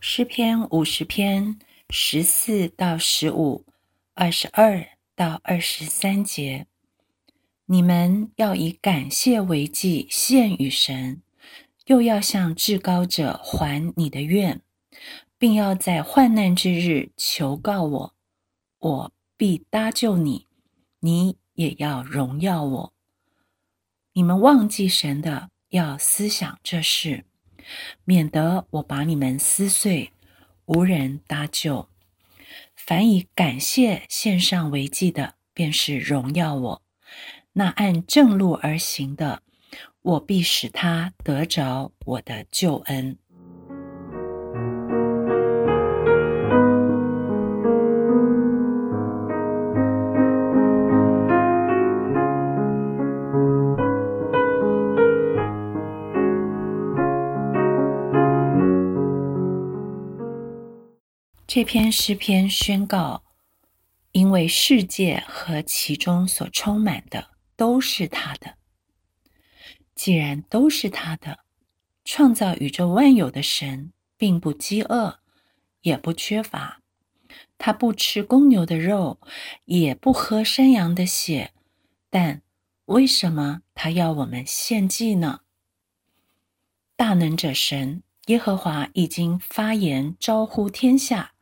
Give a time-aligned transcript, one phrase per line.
[0.00, 1.58] 诗篇五十篇
[1.88, 3.64] 十四到十五，
[4.14, 6.66] 二十二到二十三节，
[7.64, 11.22] 你们要以感谢为祭献与神，
[11.86, 14.60] 又要向至高者还你的愿，
[15.38, 18.14] 并要在患难之日求告我，
[18.78, 20.46] 我必搭救你，
[21.00, 22.92] 你也要荣耀我。
[24.12, 27.24] 你们忘记神的，要思想这事。
[28.04, 30.12] 免得我把你们撕碎，
[30.66, 31.88] 无人搭救。
[32.74, 36.82] 凡以感谢献上为祭的，便是荣耀我；
[37.54, 39.42] 那按正路而行的，
[40.02, 43.18] 我必使他得着我的救恩。
[61.56, 63.24] 这篇诗篇宣告：
[64.12, 68.58] 因为世界和其中所充满的都是他的。
[69.94, 71.38] 既然都是他的，
[72.04, 75.20] 创造宇宙万有的神并不饥饿，
[75.80, 76.82] 也不缺乏。
[77.56, 79.18] 他不吃公牛的肉，
[79.64, 81.54] 也不喝山羊的血。
[82.10, 82.42] 但
[82.84, 85.40] 为什么他要我们献祭呢？
[86.96, 91.32] 大能者神耶和华已经发言招呼天下。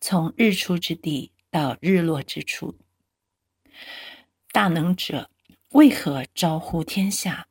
[0.00, 2.78] 从日出之地到日落之处，
[4.50, 5.30] 大能者
[5.70, 7.48] 为何招呼天下？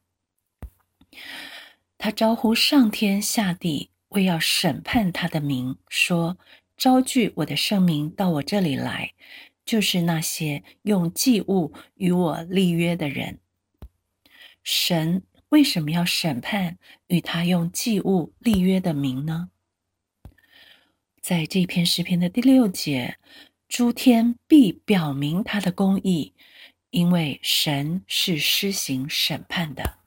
[1.97, 6.39] 他招呼上天下地，为要审判他的名，说
[6.75, 9.13] ：“招聚我的圣名到我这里来，
[9.63, 13.39] 就是那些用祭物与我立约的人。”
[14.63, 19.50] 神为什么要审判与他用祭物立约的名呢？
[21.21, 23.19] 在这篇诗篇的第六节，
[23.69, 26.33] 诸天必表明他的公义，
[26.89, 29.99] 因为神是施行审判的。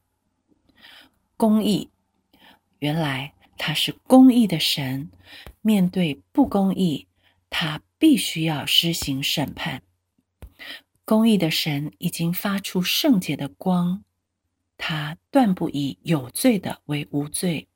[1.36, 1.90] 公义，
[2.80, 5.08] 原来他是公义的神，
[5.60, 7.06] 面对不公义，
[7.48, 9.82] 他必须要施行审判。
[11.04, 14.02] 公义的神已经发出圣洁的光，
[14.76, 17.68] 他断不以有罪的为无罪。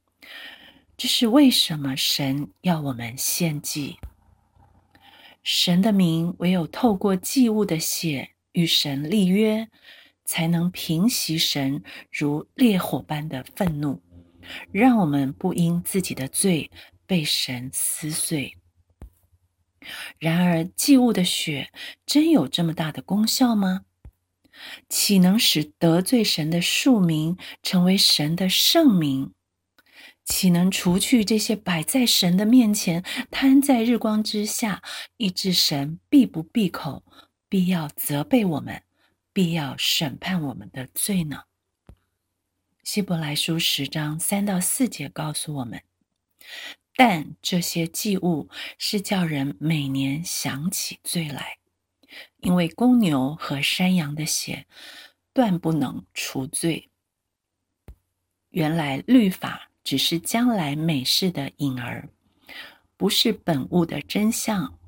[0.99, 4.01] 这是为什么神要我们献祭？
[5.45, 9.69] 神的名唯有透过祭物的血与神立约，
[10.25, 14.03] 才能平息神如烈火般的愤怒，
[14.73, 16.69] 让我们不因自己的罪
[17.07, 18.57] 被神撕碎。
[20.19, 21.71] 然而，祭物的血
[22.05, 23.83] 真有这么大的功效吗？
[24.89, 29.33] 岂能使得罪神的庶民成为神的圣名？
[30.29, 34.83] 岂能除去这些摆在神的面前、摊在日光之下，
[35.17, 37.03] 以致神必不闭口，
[37.49, 38.83] 必要责备我们，
[39.33, 41.45] 必要审判我们的罪呢？
[42.85, 45.83] 希伯来书十章三到四节告诉我们：
[46.95, 51.57] 但这些祭物是叫人每年想起罪来，
[52.37, 54.67] 因为公牛和山羊的血
[55.33, 56.91] 断不能除罪。
[58.51, 59.68] 原来律法。
[59.89, 62.11] 只是将来美事的影儿，
[62.99, 64.79] 不是本物的真相。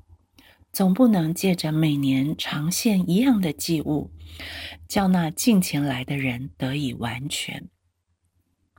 [0.71, 4.11] 总不能借着每年常献一样的祭物，
[4.87, 7.67] 叫那近前来的人得以完全。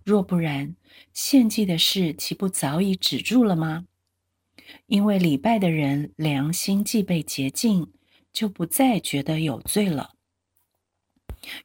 [0.05, 0.77] 若不然，
[1.13, 3.87] 献祭的事岂不早已止住了吗？
[4.87, 7.93] 因为礼拜的人良心既被洁净，
[8.33, 10.13] 就不再觉得有罪了。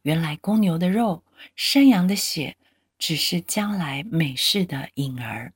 [0.01, 1.23] 原来公牛的肉，
[1.55, 2.57] 山羊的血。
[2.97, 5.53] 只是将来美事的影儿，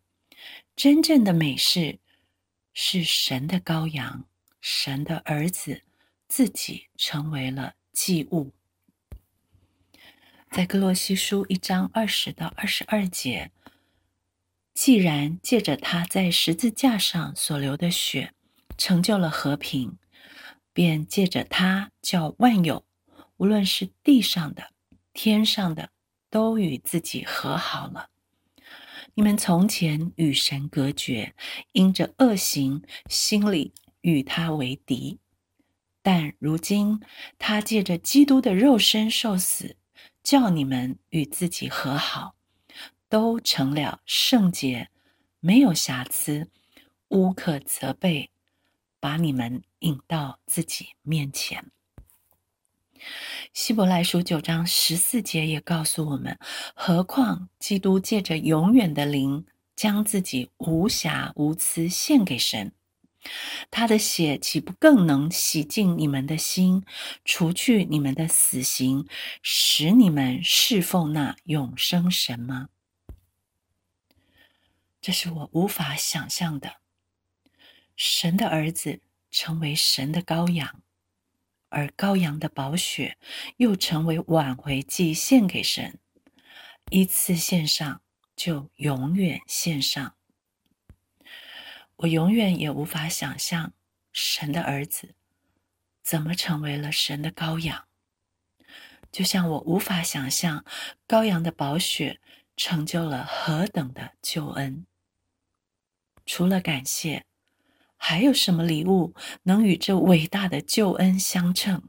[0.75, 1.99] 真正的美事
[2.73, 4.25] 是神的羔羊，
[4.61, 5.81] 神的儿子
[6.27, 8.53] 自己成为了祭物。
[10.51, 13.51] 在哥洛西书一章二十到二十二节，
[14.73, 18.33] 既然借着他在十字架上所流的血
[18.77, 19.97] 成就了和平，
[20.73, 22.85] 便借着他叫万有，
[23.37, 24.71] 无论是地上的、
[25.13, 25.89] 天上的。
[26.31, 28.09] 都与自己和好了。
[29.13, 31.35] 你们从前与神隔绝，
[31.73, 35.19] 因着恶行，心里与他为敌；
[36.01, 37.01] 但如今
[37.37, 39.75] 他借着基督的肉身受死，
[40.23, 42.35] 叫你们与自己和好，
[43.09, 44.89] 都成了圣洁，
[45.41, 46.49] 没有瑕疵，
[47.09, 48.31] 无可责备，
[49.01, 51.71] 把你们引到自己面前。
[53.53, 56.37] 希伯来书九章十四节也告诉我们：
[56.75, 59.45] 何况基督借着永远的灵
[59.75, 62.71] 将自己无瑕无疵献给神。
[63.69, 66.83] 他的血岂不更能洗净你们的心，
[67.23, 69.07] 除去你们的死刑，
[69.43, 72.69] 使你们侍奉那永生神吗？
[74.99, 76.77] 这是我无法想象的。
[77.95, 80.81] 神的儿子成为神的羔羊，
[81.71, 83.17] 而羔羊的宝血
[83.57, 85.99] 又成为挽回祭献给神，
[86.89, 88.01] 一次献上
[88.35, 90.15] 就永远献上。
[91.95, 93.73] 我永远也无法想象
[94.11, 95.15] 神的儿子
[96.03, 97.87] 怎么成为了神的羔羊，
[99.11, 100.65] 就像我无法想象
[101.07, 102.19] 羔羊的宝血
[102.57, 104.85] 成就了何等的救恩。
[106.25, 107.25] 除了感谢，
[108.03, 109.13] 还有什么礼物
[109.43, 111.87] 能与这伟大的救恩相称？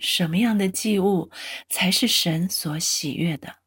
[0.00, 1.30] 什么样的祭物
[1.68, 3.58] 才是神所喜悦的？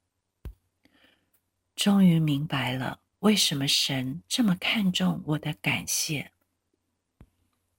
[1.73, 3.00] 终于明白了。
[3.19, 6.33] 为什么神这么看重我的感谢？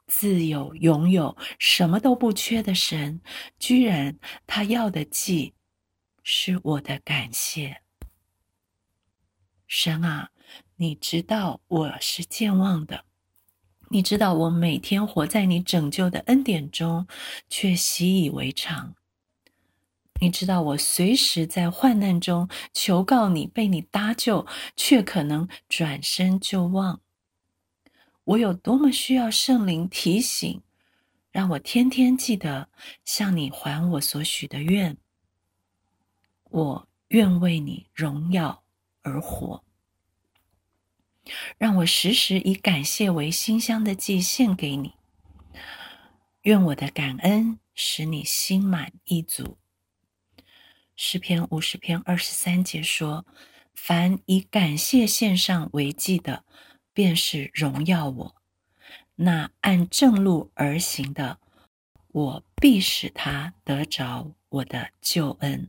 [0.06, 3.20] 自有、拥有、什么都不缺的神，
[3.58, 5.52] 居然他要的祭
[6.22, 7.82] 是我的感谢。
[9.68, 10.30] 神啊，
[10.76, 13.04] 你知道我是健忘的，
[13.88, 17.06] 你知道我每天活在你拯救的恩典中，
[17.48, 18.94] 却习以为常。
[20.20, 27.00] 你知道我随时在患难中求告你，被你搭救，却可能转身就忘。
[28.24, 30.62] 我有多么需要圣灵提醒，
[31.30, 32.68] 让我天天记得
[33.04, 34.96] 向你还我所许的愿。
[36.50, 38.64] 我愿为你荣耀
[39.02, 39.62] 而活，
[41.58, 44.94] 让我时时以感谢为馨香的祭献给你。
[46.42, 49.58] 愿我的感恩使你心满意足。
[50.94, 53.26] 诗篇五十篇二十三节说
[53.74, 56.44] ：“凡以感谢献上为祭的，
[56.94, 58.34] 便是荣耀我；
[59.16, 61.38] 那按正路而行的，
[62.12, 65.68] 我必使他得着我的救恩。”